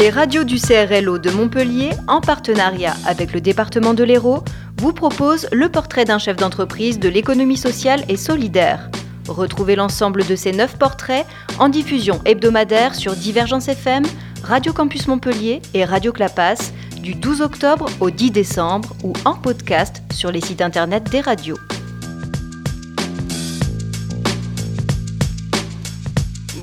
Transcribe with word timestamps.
Les 0.00 0.08
radios 0.08 0.44
du 0.44 0.56
CRLO 0.58 1.18
de 1.18 1.30
Montpellier, 1.30 1.90
en 2.08 2.22
partenariat 2.22 2.96
avec 3.04 3.34
le 3.34 3.42
département 3.42 3.92
de 3.92 4.02
l'Hérault, 4.02 4.42
vous 4.78 4.94
proposent 4.94 5.46
le 5.52 5.68
portrait 5.68 6.06
d'un 6.06 6.18
chef 6.18 6.38
d'entreprise 6.38 6.98
de 6.98 7.10
l'économie 7.10 7.58
sociale 7.58 8.02
et 8.08 8.16
solidaire. 8.16 8.90
Retrouvez 9.28 9.76
l'ensemble 9.76 10.24
de 10.24 10.36
ces 10.36 10.52
neuf 10.52 10.78
portraits 10.78 11.26
en 11.58 11.68
diffusion 11.68 12.18
hebdomadaire 12.24 12.94
sur 12.94 13.14
Divergence 13.14 13.68
FM, 13.68 14.04
Radio 14.42 14.72
Campus 14.72 15.06
Montpellier 15.06 15.60
et 15.74 15.84
Radio 15.84 16.12
Clapas 16.12 16.72
du 17.02 17.14
12 17.14 17.42
octobre 17.42 17.84
au 18.00 18.08
10 18.08 18.30
décembre 18.30 18.96
ou 19.04 19.12
en 19.26 19.34
podcast 19.34 20.02
sur 20.14 20.32
les 20.32 20.40
sites 20.40 20.62
internet 20.62 21.10
des 21.10 21.20
radios. 21.20 21.58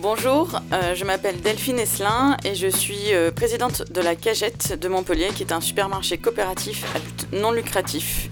Bonjour, 0.10 0.62
euh, 0.72 0.96
je 0.96 1.04
m'appelle 1.04 1.42
Delphine 1.42 1.80
Esselin 1.80 2.38
et 2.46 2.56
je 2.56 2.68
suis 2.68 3.14
euh, 3.14 3.30
présidente 3.30 3.92
de 3.92 4.00
la 4.00 4.16
Cagette 4.16 4.80
de 4.80 4.88
Montpellier, 4.88 5.32
qui 5.36 5.44
est 5.44 5.52
un 5.52 5.60
supermarché 5.60 6.18
coopératif 6.18 6.86
à 6.96 7.00
but 7.00 7.28
non 7.34 7.52
lucratif. 7.52 8.30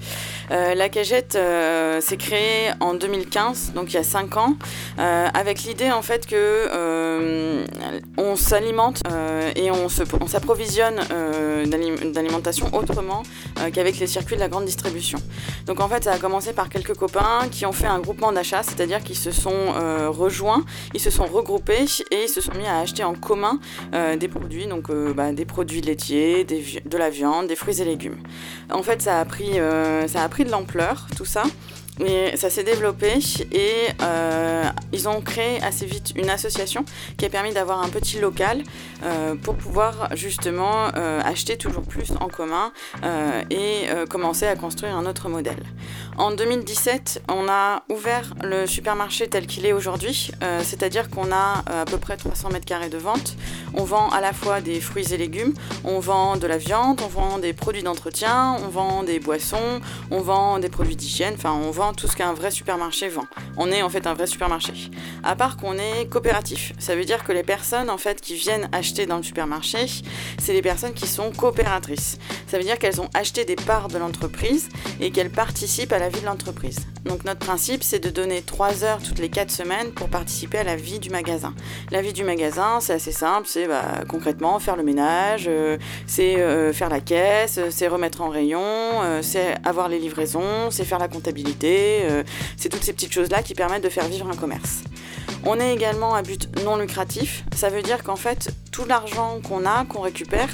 Euh, 0.51 0.75
la 0.75 0.89
Cagette 0.89 1.35
euh, 1.35 2.01
s'est 2.01 2.17
créée 2.17 2.71
en 2.79 2.93
2015, 2.93 3.73
donc 3.73 3.91
il 3.91 3.95
y 3.95 3.99
a 3.99 4.03
5 4.03 4.37
ans, 4.37 4.55
euh, 4.99 5.27
avec 5.33 5.63
l'idée 5.63 5.91
en 5.91 6.01
fait 6.01 6.25
que 6.25 7.65
on 8.17 8.35
s'alimente 8.35 9.01
et 9.55 9.71
on 9.71 9.89
s'approvisionne 10.27 10.99
d'alimentation 11.65 12.67
autrement 12.73 13.23
qu'avec 13.73 13.99
les 13.99 14.07
circuits 14.07 14.35
de 14.35 14.41
la 14.41 14.47
grande 14.47 14.65
distribution. 14.65 15.19
Donc 15.65 15.79
en 15.79 15.87
fait, 15.87 16.03
ça 16.03 16.13
a 16.13 16.17
commencé 16.17 16.53
par 16.53 16.69
quelques 16.69 16.95
copains 16.95 17.47
qui 17.51 17.65
ont 17.65 17.71
fait 17.71 17.87
un 17.87 17.99
groupement 17.99 18.31
d'achat, 18.31 18.63
c'est-à-dire 18.63 19.03
qu'ils 19.03 19.17
se 19.17 19.31
sont 19.31 19.73
rejoints, 20.09 20.63
ils 20.93 20.99
se 20.99 21.09
sont 21.09 21.25
regroupés 21.25 21.85
et 22.11 22.23
ils 22.23 22.29
se 22.29 22.41
sont 22.41 22.53
mis 22.53 22.67
à 22.67 22.79
acheter 22.79 23.03
en 23.03 23.13
commun 23.13 23.59
des 23.91 24.27
produits, 24.27 24.67
donc 24.67 24.91
bah, 24.91 25.31
des 25.31 25.45
produits 25.45 25.81
laitiers, 25.81 26.43
de 26.45 26.97
la 26.97 27.09
viande, 27.09 27.47
des 27.47 27.55
fruits 27.55 27.81
et 27.81 27.85
légumes. 27.85 28.17
En 28.71 28.83
fait, 28.83 29.01
ça 29.01 29.19
a 29.19 29.25
pris, 29.25 29.53
ça 30.07 30.23
a 30.23 30.29
pris 30.29 30.34
de 30.43 30.51
l'ampleur, 30.51 31.07
tout 31.15 31.25
ça. 31.25 31.43
Mais 31.99 32.35
ça 32.35 32.49
s'est 32.49 32.63
développé 32.63 33.19
et 33.51 33.71
euh, 34.01 34.63
ils 34.91 35.07
ont 35.07 35.21
créé 35.21 35.61
assez 35.61 35.85
vite 35.85 36.11
une 36.15 36.29
association 36.29 36.83
qui 37.17 37.25
a 37.25 37.29
permis 37.29 37.53
d'avoir 37.53 37.81
un 37.81 37.89
petit 37.89 38.19
local 38.19 38.63
euh, 39.03 39.35
pour 39.35 39.55
pouvoir 39.55 40.09
justement 40.13 40.89
euh, 40.97 41.21
acheter 41.23 41.57
toujours 41.57 41.83
plus 41.83 42.11
en 42.19 42.27
commun 42.27 42.71
et 43.49 43.87
commencer 44.09 44.47
à 44.47 44.55
construire 44.55 44.95
un 44.95 45.05
autre 45.05 45.29
modèle. 45.29 45.63
En 46.17 46.31
2017, 46.31 47.23
on 47.29 47.47
a 47.47 47.83
ouvert 47.89 48.33
le 48.43 48.65
supermarché 48.65 49.27
tel 49.27 49.45
qu'il 49.47 49.65
est 49.65 49.73
aujourd'hui, 49.73 50.31
c'est-à-dire 50.61 51.09
qu'on 51.09 51.31
a 51.31 51.63
à 51.67 51.85
peu 51.85 51.97
près 51.97 52.17
300 52.17 52.49
mètres 52.49 52.65
carrés 52.65 52.89
de 52.89 52.97
vente. 52.97 53.35
On 53.73 53.83
vend 53.83 54.09
à 54.09 54.21
la 54.21 54.33
fois 54.33 54.61
des 54.61 54.81
fruits 54.81 55.13
et 55.13 55.17
légumes, 55.17 55.53
on 55.83 55.99
vend 55.99 56.37
de 56.37 56.47
la 56.47 56.57
viande, 56.57 57.01
on 57.03 57.07
vend 57.07 57.37
des 57.37 57.53
produits 57.53 57.83
d'entretien, 57.83 58.57
on 58.63 58.69
vend 58.69 59.03
des 59.03 59.19
boissons, 59.19 59.81
on 60.11 60.21
vend 60.21 60.59
des 60.59 60.69
produits 60.69 60.95
d'hygiène, 60.95 61.35
enfin 61.37 61.53
on 61.53 61.71
vend 61.71 61.84
tout 61.93 62.07
ce 62.07 62.15
qu'un 62.15 62.33
vrai 62.33 62.51
supermarché 62.51 63.07
vend. 63.07 63.27
On 63.57 63.71
est 63.71 63.81
en 63.81 63.89
fait 63.89 64.07
un 64.07 64.13
vrai 64.13 64.27
supermarché. 64.27 64.73
À 65.23 65.35
part 65.35 65.57
qu'on 65.57 65.77
est 65.77 66.09
coopératif. 66.09 66.73
Ça 66.79 66.95
veut 66.95 67.05
dire 67.05 67.23
que 67.23 67.31
les 67.31 67.43
personnes 67.43 67.89
en 67.89 67.97
fait 67.97 68.21
qui 68.21 68.35
viennent 68.35 68.69
acheter 68.71 69.05
dans 69.05 69.17
le 69.17 69.23
supermarché, 69.23 69.85
c'est 70.37 70.53
les 70.53 70.61
personnes 70.61 70.93
qui 70.93 71.07
sont 71.07 71.31
coopératrices. 71.31 72.17
Ça 72.47 72.57
veut 72.57 72.63
dire 72.63 72.79
qu'elles 72.79 73.01
ont 73.01 73.09
acheté 73.13 73.45
des 73.45 73.55
parts 73.55 73.87
de 73.87 73.97
l'entreprise 73.97 74.69
et 74.99 75.11
qu'elles 75.11 75.31
participent 75.31 75.93
à 75.93 75.99
la 75.99 76.09
vie 76.09 76.21
de 76.21 76.25
l'entreprise. 76.25 76.79
Donc 77.05 77.23
notre 77.23 77.39
principe, 77.39 77.83
c'est 77.83 77.99
de 77.99 78.09
donner 78.09 78.41
3 78.41 78.83
heures 78.83 78.99
toutes 79.01 79.19
les 79.19 79.29
4 79.29 79.51
semaines 79.51 79.91
pour 79.91 80.09
participer 80.09 80.57
à 80.57 80.63
la 80.63 80.75
vie 80.75 80.99
du 80.99 81.11
magasin. 81.11 81.53
La 81.91 82.01
vie 82.01 82.13
du 82.13 82.23
magasin, 82.23 82.79
c'est 82.81 82.93
assez 82.93 83.11
simple, 83.11 83.47
c'est 83.47 83.67
bah, 83.67 84.01
concrètement 84.09 84.57
faire 84.59 84.75
le 84.75 84.83
ménage, 84.83 85.45
euh, 85.47 85.77
c'est 86.07 86.37
euh, 86.37 86.73
faire 86.73 86.89
la 86.89 87.01
caisse, 87.01 87.59
c'est 87.69 87.87
remettre 87.87 88.21
en 88.21 88.29
rayon, 88.29 88.61
euh, 88.63 89.21
c'est 89.21 89.55
avoir 89.63 89.87
les 89.87 89.99
livraisons, 89.99 90.71
c'est 90.71 90.83
faire 90.83 90.97
la 90.97 91.07
comptabilité, 91.07 91.74
euh, 91.75 92.23
c'est 92.57 92.69
toutes 92.69 92.83
ces 92.83 92.93
petites 92.93 93.13
choses-là 93.13 93.43
qui 93.43 93.53
permettent 93.53 93.83
de 93.83 93.89
faire 93.89 94.07
vivre 94.07 94.29
un 94.29 94.35
commerce. 94.35 94.83
On 95.45 95.59
est 95.59 95.73
également 95.73 96.15
à 96.15 96.21
but 96.21 96.49
non 96.63 96.77
lucratif, 96.77 97.43
ça 97.55 97.69
veut 97.69 97.81
dire 97.81 98.03
qu'en 98.03 98.15
fait, 98.15 98.49
tout 98.71 98.85
l'argent 98.85 99.39
qu'on 99.43 99.65
a, 99.65 99.85
qu'on 99.85 100.01
récupère, 100.01 100.49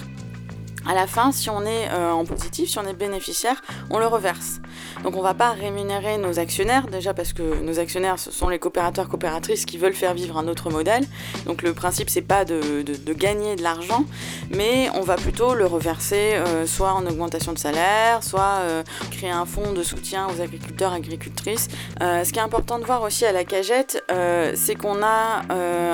à 0.88 0.96
la 0.96 1.08
fin, 1.08 1.31
si 1.31 1.50
on 1.50 1.64
est 1.66 1.90
euh, 1.92 2.12
en 2.12 2.25
positif, 2.25 2.69
si 2.69 2.80
on 2.80 2.86
est 2.86 2.94
bénéficiaire, 2.94 3.62
on 3.90 4.00
le 4.00 4.08
reverse. 4.08 4.59
Donc 5.03 5.16
on 5.16 5.19
ne 5.19 5.24
va 5.24 5.34
pas 5.34 5.52
rémunérer 5.52 6.18
nos 6.18 6.40
actionnaires, 6.40 6.88
déjà 6.88 7.14
parce 7.14 7.34
que 7.34 7.62
nos 7.62 7.80
actionnaires, 7.80 8.18
ce 8.18 8.31
sont 8.31 8.50
les 8.50 8.59
coopérateurs, 8.59 9.08
coopératrices 9.08 9.66
qui 9.66 9.78
veulent 9.78 9.94
faire 9.94 10.14
vivre 10.14 10.38
un 10.38 10.47
autre 10.47 10.69
modèle. 10.69 11.06
Donc 11.46 11.62
le 11.62 11.74
principe, 11.74 12.09
c'est 12.09 12.22
pas 12.22 12.46
de, 12.46 12.84
gagner 13.14 13.56
de 13.56 13.64
l'argent, 13.64 14.06
mais 14.50 14.90
on 14.96 15.02
va 15.02 15.16
plutôt 15.16 15.53
le 15.53 15.66
reverser 15.66 16.34
euh, 16.36 16.66
soit 16.66 16.94
en 16.94 17.06
augmentation 17.06 17.53
de 17.53 17.59
salaire, 17.59 18.24
soit 18.24 18.59
euh, 18.62 18.84
créer 19.12 19.31
un 19.31 19.46
fonds 19.46 19.74
de 19.74 19.84
soutien 19.84 20.28
aux 20.28 20.42
agriculteurs, 20.42 20.94
agricultrices. 20.94 21.68
ce 22.00 22.31
qui 22.31 22.40
est 22.40 22.44
important 22.44 22.80
de 22.80 22.86
voir 22.86 23.03
aussi 23.03 23.25
à 23.25 23.31
la 23.31 23.44
cagette, 23.44 24.03
c'est 24.56 24.75
qu'on 24.75 25.03
a 25.03 25.44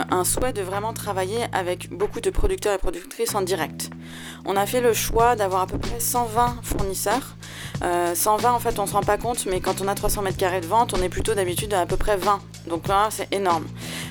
un 0.09 0.23
souhait 0.23 0.53
de 0.53 0.61
vraiment 0.61 0.93
travailler 0.93 1.45
avec 1.51 1.89
beaucoup 1.89 2.21
de 2.21 2.29
producteurs 2.29 2.73
et 2.73 2.77
productrices 2.77 3.35
en 3.35 3.41
direct. 3.41 3.89
On 4.45 4.55
a 4.55 4.65
fait 4.65 4.81
le 4.81 4.93
choix 4.93 5.35
d'avoir 5.35 5.61
à 5.61 5.67
peu 5.67 5.77
près 5.77 5.99
120 5.99 6.57
fournisseurs. 6.63 7.35
120, 7.81 8.51
en 8.53 8.59
fait, 8.59 8.79
on 8.79 8.87
se 8.87 8.93
rend 8.93 9.01
pas 9.01 9.17
compte, 9.17 9.45
mais 9.45 9.59
quand 9.59 9.81
on 9.81 9.87
a 9.87 9.95
300 9.95 10.21
mètres 10.23 10.37
carrés 10.37 10.61
de 10.61 10.65
vente, 10.65 10.93
on 10.97 11.01
est 11.01 11.09
plutôt 11.09 11.35
d'habitude 11.35 11.73
à 11.73 11.81
à 11.81 11.85
peu 11.85 11.97
près 11.97 12.17
20. 12.17 12.39
Donc 12.67 12.87
là, 12.87 13.09
c'est 13.11 13.31
énorme. 13.33 13.65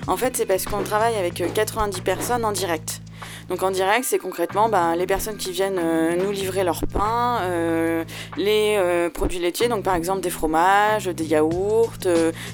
En 0.07 0.17
fait, 0.17 0.37
c'est 0.37 0.47
parce 0.47 0.65
qu'on 0.65 0.83
travaille 0.83 1.17
avec 1.17 1.43
90 1.53 2.01
personnes 2.01 2.45
en 2.45 2.53
direct. 2.53 3.01
Donc 3.49 3.63
en 3.63 3.71
direct, 3.71 4.05
c'est 4.09 4.19
concrètement 4.19 4.69
bah, 4.69 4.97
les 4.97 5.07
personnes 5.07 5.37
qui 5.37 5.53
viennent 5.53 5.79
euh, 5.79 6.17
nous 6.17 6.33
livrer 6.33 6.65
leur 6.65 6.81
pain, 6.87 7.39
euh, 7.43 8.05
les 8.37 8.77
euh, 8.77 9.09
produits 9.09 9.39
laitiers, 9.39 9.69
donc 9.69 9.85
par 9.85 9.95
exemple 9.95 10.21
des 10.21 10.31
fromages, 10.31 11.07
des 11.07 11.25
yaourts, 11.25 11.93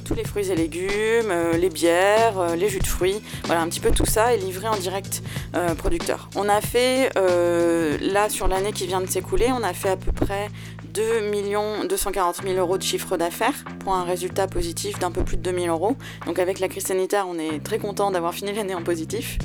tous 0.05 0.15
les 0.15 0.25
fruits 0.25 0.51
et 0.51 0.55
légumes, 0.55 1.33
les 1.59 1.71
bières, 1.71 2.57
les 2.57 2.69
jus 2.69 2.81
de 2.81 2.87
fruits, 2.87 3.23
voilà 3.45 3.63
un 3.63 3.69
petit 3.69 3.81
peu 3.81 3.91
tout 3.91 4.05
ça 4.05 4.35
est 4.35 4.39
livré 4.39 4.69
en 4.69 4.77
direct 4.77 5.23
producteur. 5.79 6.29
On 6.37 6.49
a 6.49 6.61
fait 6.61 7.11
là 7.15 8.29
sur 8.29 8.49
l'année 8.49 8.73
qui 8.73 8.87
vient 8.87 9.01
de 9.01 9.07
s'écouler, 9.07 9.49
on 9.53 9.63
a 9.63 9.73
fait 9.73 9.91
à 9.91 9.97
peu 9.97 10.13
près 10.13 10.49
2 10.93 11.31
240 11.89 12.43
000 12.45 12.59
euros 12.59 12.77
de 12.77 12.83
chiffre 12.83 13.17
d'affaires 13.17 13.65
pour 13.81 13.95
un 13.95 14.05
résultat 14.05 14.47
positif 14.47 14.99
d'un 14.99 15.11
peu 15.11 15.23
plus 15.23 15.37
de 15.37 15.43
2 15.43 15.61
000 15.61 15.75
euros. 15.75 15.97
Donc 16.27 16.39
avec 16.39 16.61
la 16.61 16.69
crise 16.69 16.85
sanitaire, 16.85 17.27
on 17.29 17.39
est 17.39 17.63
très 17.63 17.79
content 17.79 18.11
d'avoir 18.11 18.35
fini 18.35 18.53
l'année 18.53 18.75
en 18.75 18.83
positif. 18.83 19.39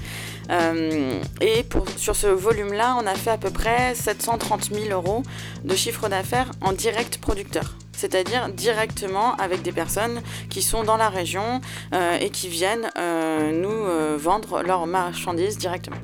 Euh, 0.50 1.22
et 1.41 1.66
sur 1.97 2.16
ce 2.16 2.28
volume-là, 2.28 2.97
on 3.02 3.06
a 3.06 3.16
fait 3.16 3.31
à 3.31 3.38
peu 3.38 3.50
près 3.50 3.96
730 3.96 4.72
000 4.74 4.90
euros 4.91 5.24
de 5.63 5.75
chiffre 5.75 6.09
d'affaires 6.09 6.52
en 6.62 6.74
direct 6.74 7.19
producteur 7.19 7.75
c'est-à-dire 7.94 8.50
directement 8.50 9.34
avec 9.38 9.63
des 9.63 9.72
personnes 9.72 10.22
qui 10.52 10.62
sont 10.62 10.84
dans 10.84 10.97
la 10.97 11.09
région 11.09 11.62
euh, 11.96 12.19
et 12.19 12.30
qui 12.30 12.47
viennent 12.47 12.91
euh, 12.96 13.52
nous 13.52 14.19
vendre 14.19 14.62
leurs 14.62 14.85
marchandises 14.85 15.58
directement. 15.58 15.97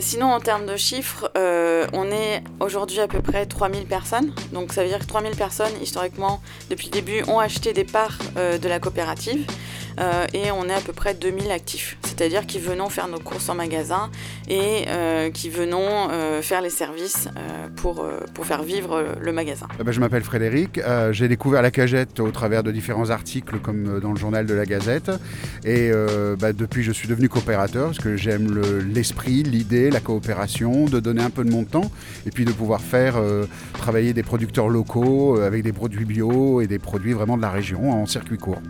Sinon, 0.00 0.26
en 0.26 0.40
termes 0.40 0.66
de 0.66 0.76
chiffres, 0.76 1.32
on 1.34 2.10
est 2.10 2.42
aujourd'hui 2.60 3.00
à 3.00 3.08
peu 3.08 3.22
près 3.22 3.46
3000 3.46 3.86
personnes. 3.86 4.34
Donc 4.52 4.74
ça 4.74 4.82
veut 4.82 4.90
dire 4.90 4.98
que 4.98 5.06
3000 5.06 5.34
personnes, 5.34 5.72
historiquement, 5.80 6.42
depuis 6.68 6.88
le 6.88 6.92
début, 6.92 7.22
ont 7.28 7.38
acheté 7.38 7.72
des 7.72 7.84
parts 7.84 8.18
de 8.36 8.68
la 8.68 8.78
coopérative. 8.78 9.46
Et 10.32 10.50
on 10.50 10.68
est 10.68 10.74
à 10.74 10.80
peu 10.80 10.92
près 10.92 11.14
2000 11.14 11.50
actifs. 11.50 11.96
C'est-à-dire 12.02 12.46
qui 12.46 12.58
venons 12.58 12.88
faire 12.88 13.08
nos 13.08 13.18
courses 13.18 13.48
en 13.48 13.54
magasin 13.54 14.10
et 14.48 14.84
qui 15.32 15.50
venons 15.50 16.08
faire 16.42 16.60
les 16.60 16.70
services 16.70 17.28
pour, 17.76 18.06
faire 18.42 18.62
vivre 18.62 19.14
le 19.20 19.32
magasin. 19.32 19.66
Eh 19.80 19.84
ben, 19.84 19.92
je 19.92 20.00
m'appelle 20.00 20.22
Frédéric. 20.22 20.80
J'ai 21.12 21.28
découvert 21.28 21.62
la 21.62 21.70
cagette 21.70 22.20
au 22.20 22.30
travers 22.30 22.62
de 22.62 22.70
différents 22.70 23.10
articles 23.10 23.58
comme 23.58 24.00
dans 24.00 24.12
le 24.12 24.18
journal 24.18 24.46
de 24.46 24.54
la 24.54 24.66
Gazette. 24.66 25.10
Et 25.64 25.90
bah, 26.38 26.52
depuis, 26.52 26.82
je 26.82 26.92
suis 26.92 27.08
devenu 27.08 27.28
coopérateur 27.28 27.86
parce 27.86 27.98
que 27.98 28.16
j'aime 28.16 28.60
l'esprit, 28.92 29.42
l'idée, 29.42 29.90
la 29.90 30.00
coopération, 30.00 30.86
de 30.86 31.00
donner 31.00 31.22
un 31.22 31.30
peu 31.30 31.44
de 31.44 31.50
mon 31.50 31.64
temps 31.64 31.90
et 32.26 32.30
puis 32.30 32.44
de 32.44 32.52
pouvoir 32.52 32.80
faire 32.80 33.16
euh, 33.16 33.46
travailler 33.74 34.12
des 34.12 34.22
producteurs 34.22 34.68
locaux 34.68 35.38
euh, 35.38 35.46
avec 35.46 35.62
des 35.62 35.72
produits 35.72 36.04
bio 36.04 36.60
et 36.60 36.66
des 36.66 36.78
produits 36.78 37.12
vraiment 37.12 37.36
de 37.36 37.42
la 37.42 37.50
région 37.50 37.90
en 37.90 38.06
circuit 38.06 38.38
court. 38.38 38.60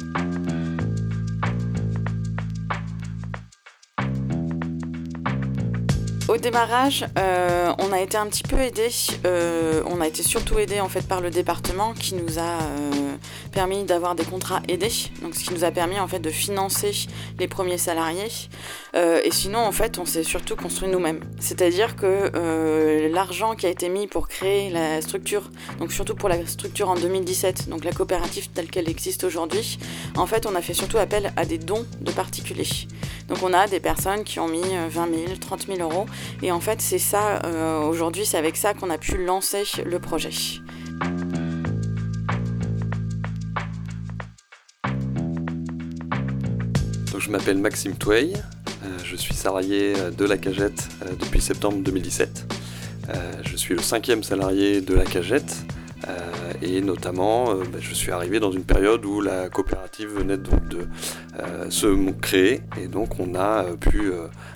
Démarrage, 6.43 7.07
euh, 7.19 7.73
on 7.79 7.93
a 7.93 8.01
été 8.01 8.19
un 8.19 8.27
petit 8.27 8.43
peu 8.43 8.61
aidé. 8.61 8.89
on 9.87 10.01
a 10.01 10.07
été 10.07 10.23
surtout 10.23 10.59
aidé 10.59 10.81
en 10.81 10.89
fait 10.89 11.07
par 11.07 11.21
le 11.21 11.31
département 11.31 11.95
qui 11.95 12.15
nous 12.15 12.39
a 12.39 12.59
permis 13.53 13.85
d'avoir 13.85 14.15
des 14.15 14.25
contrats 14.25 14.63
aidés, 14.69 14.93
donc 15.23 15.35
ce 15.35 15.45
qui 15.45 15.55
nous 15.55 15.65
a 15.65 15.71
permis 15.71 15.99
en 16.01 16.09
fait 16.09 16.19
de 16.19 16.31
financer 16.31 17.07
les 17.39 17.49
premiers 17.49 17.79
salariés. 17.79 18.31
Euh, 18.95 19.21
et 19.25 19.31
sinon, 19.31 19.61
en 19.61 19.73
fait, 19.73 19.99
on 19.99 20.05
s'est 20.05 20.25
surtout 20.25 20.57
construit 20.57 20.89
nous-mêmes. 20.89 21.21
C'est-à-dire 21.39 21.97
que 21.97 22.31
euh, 22.35 23.09
l'argent 23.09 23.55
qui 23.55 23.67
a 23.67 23.69
été 23.69 23.89
mis 23.89 24.07
pour 24.07 24.29
créer 24.29 24.71
la 24.71 25.01
structure, 25.01 25.51
donc 25.79 25.93
surtout 25.93 26.15
pour 26.15 26.29
la 26.29 26.45
structure 26.47 26.91
en 26.91 26.95
2017, 26.95 27.69
donc 27.69 27.85
la 27.85 27.93
coopérative 27.93 28.49
telle 28.51 28.69
qu'elle 28.69 28.89
existe 28.89 29.25
aujourd'hui, 29.25 29.79
en 30.17 30.27
fait, 30.27 30.47
on 30.47 30.55
a 30.55 30.63
fait 30.63 30.75
surtout 30.75 30.99
appel 30.99 31.33
à 31.37 31.45
des 31.45 31.59
dons 31.59 31.87
de 32.01 32.11
particuliers. 32.11 32.89
Donc 33.33 33.43
on 33.45 33.55
a 33.55 33.67
des 33.67 33.81
personnes 33.81 34.25
qui 34.25 34.41
ont 34.41 34.47
mis 34.47 34.61
20 34.61 34.91
000, 34.91 35.37
30 35.41 35.67
000 35.67 35.79
euros. 35.81 36.05
Et 36.43 36.53
en 36.53 36.61
fait, 36.61 36.83
c'est 36.83 36.99
ça, 36.99 37.41
aujourd'hui, 37.89 38.27
c'est 38.27 38.37
avec 38.37 38.59
ça 38.59 38.75
qu'on 38.75 38.91
a 38.91 38.99
pu 38.99 39.17
lancer 39.25 39.63
le 39.87 39.99
projet. 39.99 40.29
je 47.19 47.31
m'appelle 47.31 47.57
Maxime 47.57 47.95
Twey, 47.95 48.33
je 49.03 49.17
suis 49.17 49.33
salarié 49.33 49.95
de 49.95 50.25
la 50.27 50.37
Cagette 50.37 50.89
depuis 51.21 51.41
septembre 51.41 51.79
2017. 51.79 52.53
je 53.45 53.57
suis 53.57 53.75
le 53.75 53.81
cinquième 53.81 54.23
salarié 54.23 54.83
de 54.83 54.93
la 54.93 55.05
Cagette 55.05 55.65
euh, 56.09 56.42
et 56.63 56.81
notamment, 56.81 57.51
euh, 57.51 57.65
bah, 57.73 57.79
je 57.81 57.93
suis 57.95 58.13
arrivé 58.13 58.41
dans 58.41 58.53
une 58.53 58.65
période 58.65 59.05
où 59.05 59.21
la 59.21 59.49
coopérative 59.49 60.11
venait 60.11 60.37
de 60.37 60.51
euh, 61.41 61.71
se 61.71 62.11
créer 62.21 62.61
et 62.81 62.87
donc 62.87 63.19
on 63.19 63.35
a 63.35 63.65
pu 63.81 64.13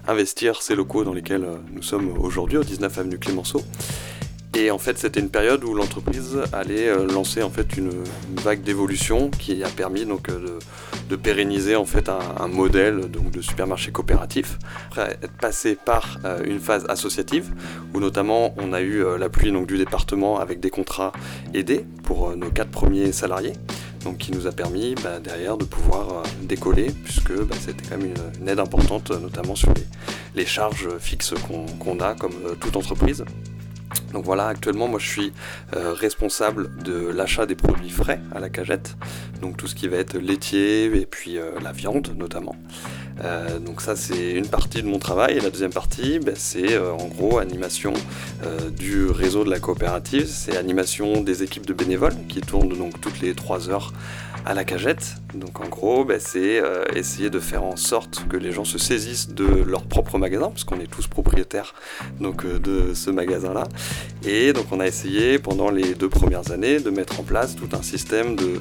investir 0.06 0.62
ces 0.62 0.74
locaux 0.74 1.04
dans 1.04 1.12
lesquels 1.12 1.46
nous 1.72 1.82
sommes 1.82 2.16
aujourd'hui, 2.18 2.58
au 2.58 2.64
19 2.64 2.98
avenue 2.98 3.18
Clémenceau. 3.18 3.62
Et 4.58 4.70
en 4.70 4.78
fait, 4.78 4.96
c'était 4.96 5.20
une 5.20 5.28
période 5.28 5.62
où 5.64 5.74
l'entreprise 5.74 6.38
allait 6.50 6.90
lancer 7.08 7.42
en 7.42 7.50
fait 7.50 7.76
une, 7.76 7.90
vague 8.42 8.62
d'évolution 8.62 9.28
qui 9.28 9.62
a 9.62 9.68
permis 9.68 10.06
donc 10.06 10.28
de, 10.30 11.16
pérenniser 11.16 11.76
en 11.76 11.84
fait 11.84 12.08
un, 12.08 12.48
modèle 12.48 13.02
de 13.10 13.40
supermarché 13.42 13.92
coopératif. 13.92 14.58
Après 14.86 15.18
être 15.22 15.36
passé 15.36 15.74
par 15.76 16.18
une 16.42 16.58
phase 16.58 16.86
associative 16.88 17.52
où 17.92 18.00
notamment 18.00 18.54
on 18.56 18.72
a 18.72 18.80
eu 18.80 19.04
l'appui 19.18 19.52
donc 19.52 19.66
du 19.66 19.76
département 19.76 20.40
avec 20.40 20.58
des 20.60 20.70
contrats 20.70 21.12
aidés 21.52 21.84
pour 22.02 22.34
nos 22.34 22.50
quatre 22.50 22.70
premiers 22.70 23.12
salariés. 23.12 23.52
Qui 24.20 24.30
nous 24.30 24.46
a 24.46 24.52
permis 24.52 24.94
bah, 25.02 25.18
derrière 25.18 25.56
de 25.56 25.64
pouvoir 25.64 26.22
décoller, 26.40 26.92
puisque 27.04 27.32
bah, 27.32 27.56
c'était 27.60 27.82
quand 27.88 27.98
même 27.98 28.14
une, 28.40 28.48
aide 28.48 28.60
importante, 28.60 29.10
notamment 29.10 29.56
sur 29.56 29.74
les, 30.36 30.46
charges 30.46 30.88
fixes 31.00 31.34
qu'on 31.48 31.98
a 31.98 32.14
comme 32.14 32.56
toute 32.60 32.76
entreprise. 32.76 33.24
Donc 34.12 34.24
voilà, 34.24 34.48
actuellement, 34.48 34.88
moi 34.88 34.98
je 34.98 35.08
suis 35.08 35.32
euh, 35.74 35.92
responsable 35.92 36.70
de 36.82 37.08
l'achat 37.08 37.46
des 37.46 37.54
produits 37.54 37.90
frais 37.90 38.20
à 38.34 38.40
la 38.40 38.48
cagette, 38.48 38.96
donc 39.40 39.56
tout 39.56 39.66
ce 39.66 39.74
qui 39.74 39.88
va 39.88 39.96
être 39.96 40.16
laitier 40.16 40.84
et 40.84 41.06
puis 41.06 41.38
euh, 41.38 41.50
la 41.62 41.72
viande 41.72 42.14
notamment. 42.16 42.56
Euh, 43.24 43.58
donc 43.58 43.80
ça 43.80 43.96
c'est 43.96 44.32
une 44.32 44.48
partie 44.48 44.82
de 44.82 44.88
mon 44.88 44.98
travail. 44.98 45.36
Et 45.36 45.40
la 45.40 45.50
deuxième 45.50 45.72
partie 45.72 46.18
ben, 46.18 46.34
c'est 46.36 46.78
en 46.78 47.06
gros 47.06 47.38
animation 47.38 47.92
du 48.76 49.06
réseau 49.06 49.44
de 49.44 49.50
la 49.50 49.58
coopérative, 49.58 50.26
c'est 50.26 50.56
animation 50.56 51.20
des 51.20 51.42
équipes 51.42 51.66
de 51.66 51.72
bénévoles 51.72 52.14
qui 52.28 52.40
tournent 52.40 52.76
donc 52.76 53.00
toutes 53.00 53.20
les 53.20 53.34
3 53.34 53.70
heures 53.70 53.92
à 54.46 54.54
la 54.54 54.64
cagette. 54.64 55.16
Donc 55.34 55.60
en 55.60 55.68
gros, 55.68 56.04
ben, 56.04 56.18
c'est 56.18 56.62
essayer 56.94 57.28
de 57.30 57.40
faire 57.40 57.64
en 57.64 57.76
sorte 57.76 58.26
que 58.28 58.36
les 58.36 58.52
gens 58.52 58.64
se 58.64 58.78
saisissent 58.78 59.28
de 59.28 59.44
leur 59.44 59.82
propre 59.84 60.18
magasin, 60.18 60.48
parce 60.48 60.64
qu'on 60.64 60.80
est 60.80 60.90
tous 60.90 61.06
propriétaires 61.08 61.74
donc, 62.20 62.46
de 62.46 62.94
ce 62.94 63.10
magasin-là, 63.10 63.64
et 64.24 64.52
donc 64.52 64.66
on 64.70 64.80
a 64.80 64.86
essayé 64.86 65.38
pendant 65.38 65.70
les 65.70 65.94
deux 65.94 66.08
premières 66.08 66.50
années 66.52 66.80
de 66.80 66.90
mettre 66.90 67.20
en 67.20 67.22
place 67.22 67.56
tout 67.56 67.68
un 67.72 67.82
système 67.82 68.36
de 68.36 68.60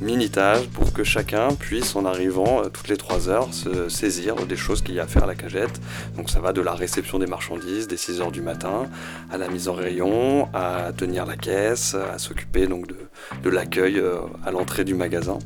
minutage 0.00 0.68
pour 0.68 0.92
que 0.92 1.04
chacun 1.04 1.48
puisse 1.54 1.96
en 1.96 2.04
arrivant 2.04 2.62
euh, 2.62 2.68
toutes 2.68 2.88
les 2.88 2.96
trois 2.96 3.28
heures 3.28 3.52
se 3.52 3.88
saisir 3.88 4.34
des 4.46 4.56
choses 4.56 4.82
qu'il 4.82 4.94
y 4.94 5.00
a 5.00 5.04
à 5.04 5.06
faire 5.06 5.24
à 5.24 5.26
la 5.26 5.34
cagette. 5.34 5.80
Donc 6.16 6.30
ça 6.30 6.40
va 6.40 6.52
de 6.52 6.60
la 6.60 6.72
réception 6.72 7.18
des 7.18 7.26
marchandises 7.26 7.88
dès 7.88 7.96
6 7.96 8.20
heures 8.22 8.32
du 8.32 8.40
matin 8.40 8.88
à 9.30 9.36
la 9.36 9.48
mise 9.48 9.68
en 9.68 9.74
rayon, 9.74 10.48
à 10.54 10.92
tenir 10.96 11.26
la 11.26 11.36
caisse, 11.36 11.94
à 11.94 12.18
s'occuper 12.18 12.66
donc 12.66 12.86
de, 12.86 12.96
l'accueil 13.44 13.98
euh, 13.98 14.20
à 14.44 14.50
l'entrée 14.50 14.84
du 14.84 14.94
magasin 14.94 15.38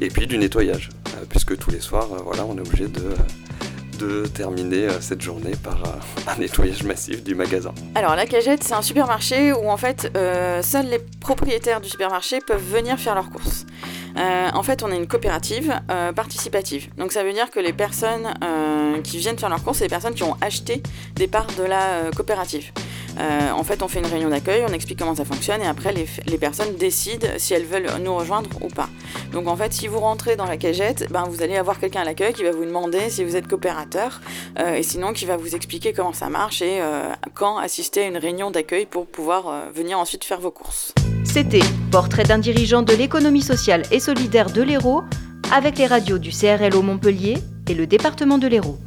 et 0.00 0.08
puis 0.08 0.26
du 0.26 0.38
nettoyage 0.38 0.90
euh, 1.08 1.24
puisque 1.28 1.56
tous 1.56 1.70
les 1.70 1.80
soirs 1.80 2.08
voilà, 2.24 2.44
on 2.44 2.56
est 2.56 2.60
obligé 2.60 2.88
de 2.88 3.14
de 3.96 4.26
terminer 4.26 4.88
euh, 4.88 5.00
cette 5.00 5.22
journée 5.22 5.52
par 5.62 5.82
euh, 5.84 6.30
un 6.30 6.38
nettoyage 6.38 6.82
massif 6.82 7.22
du 7.22 7.34
magasin. 7.34 7.72
Alors 7.94 8.14
la 8.14 8.26
cagette, 8.26 8.62
c'est 8.62 8.74
un 8.74 8.82
supermarché 8.82 9.52
où 9.52 9.70
en 9.70 9.76
fait 9.76 10.10
euh, 10.16 10.62
seuls 10.62 10.86
les 10.86 11.00
propriétaires 11.20 11.80
du 11.80 11.88
supermarché 11.88 12.40
peuvent 12.46 12.62
venir 12.62 12.98
faire 12.98 13.14
leurs 13.14 13.30
courses. 13.30 13.66
en 14.16 14.62
fait, 14.62 14.82
on 14.82 14.90
est 14.90 14.96
une 14.96 15.06
coopérative 15.06 15.74
participative. 16.14 16.88
Donc 16.96 17.12
ça 17.12 17.22
veut 17.22 17.32
dire 17.32 17.50
que 17.50 17.60
les 17.60 17.72
personnes 17.72 18.32
qui 19.04 19.18
viennent 19.18 19.38
faire 19.38 19.50
leurs 19.50 19.62
courses, 19.62 19.78
c'est 19.78 19.84
les 19.84 19.90
personnes 19.90 20.14
qui 20.14 20.22
ont 20.22 20.36
acheté 20.40 20.82
des 21.16 21.26
parts 21.26 21.52
de 21.58 21.64
la 21.64 22.10
coopérative. 22.14 22.72
Euh, 23.18 23.50
en 23.50 23.64
fait, 23.64 23.82
on 23.82 23.88
fait 23.88 23.98
une 23.98 24.06
réunion 24.06 24.28
d'accueil, 24.28 24.64
on 24.68 24.72
explique 24.72 24.98
comment 24.98 25.14
ça 25.14 25.24
fonctionne 25.24 25.62
et 25.62 25.66
après, 25.66 25.92
les, 25.92 26.38
personnes 26.38 26.76
décident 26.76 27.26
si 27.38 27.54
elles 27.54 27.64
veulent 27.64 27.88
nous 28.02 28.14
rejoindre 28.14 28.50
ou 28.60 28.68
pas. 28.68 28.88
Donc, 29.32 29.48
en 29.48 29.56
fait, 29.56 29.72
si 29.72 29.88
vous 29.88 30.00
rentrez 30.00 30.36
dans 30.36 30.44
la 30.44 30.56
cagette, 30.56 31.10
ben, 31.10 31.24
vous 31.28 31.42
allez 31.42 31.56
avoir 31.56 31.80
quelqu'un 31.80 32.02
à 32.02 32.04
l'accueil 32.04 32.34
qui 32.34 32.42
va 32.42 32.52
vous 32.52 32.64
demander 32.64 33.08
si 33.08 33.24
vous 33.24 33.36
êtes 33.36 33.46
coopérateur 33.46 34.20
euh, 34.58 34.74
et 34.74 34.82
sinon 34.82 35.12
qui 35.12 35.24
va 35.24 35.36
vous 35.36 35.54
expliquer 35.54 35.92
comment 35.92 36.12
ça 36.12 36.28
marche 36.28 36.60
et 36.60 36.80
euh, 36.80 37.10
quand 37.34 37.56
assister 37.56 38.02
à 38.02 38.06
une 38.06 38.18
réunion 38.18 38.50
d'accueil 38.50 38.86
pour 38.86 39.06
pouvoir 39.06 39.70
venir 39.74 39.98
ensuite 39.98 40.24
faire 40.24 40.40
vos 40.40 40.50
courses. 40.50 40.92
C'était 41.24 41.60
Portrait 41.90 42.24
d'un 42.24 42.38
dirigeant 42.38 42.82
de 42.82 42.92
l'économie 42.92 43.42
sociale 43.42 43.82
et 43.90 44.00
solidaire 44.00 44.50
de 44.50 44.62
l'Hérault 44.62 45.04
avec 45.52 45.78
les 45.78 45.86
radios 45.86 46.18
du 46.18 46.30
CRLO 46.30 46.82
Montpellier 46.82 47.38
et 47.68 47.74
le 47.74 47.86
département 47.86 48.38
de 48.38 48.46
l'Hérault. 48.46 48.78